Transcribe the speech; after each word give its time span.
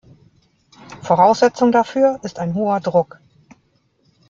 Voraussetzung 1.03 1.71
dafür 1.71 2.19
ist 2.23 2.39
ein 2.39 2.55
hoher 2.55 2.79
Druck. 2.79 3.19